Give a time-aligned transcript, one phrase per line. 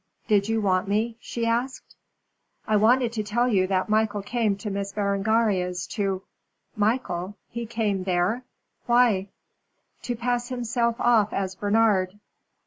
[0.27, 1.95] "Did you want me?" she asked.
[2.67, 6.23] "I wanted to tell you that Michael came to Miss Berengaria's to"
[6.75, 7.35] "Michael.
[7.49, 8.43] He came there.
[8.87, 9.27] Why?"
[10.01, 12.17] "To pass himself off as Bernard."